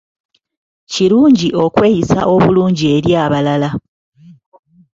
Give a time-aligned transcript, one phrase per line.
[0.91, 3.69] Kirungi okweyisa obulungi eri abalala.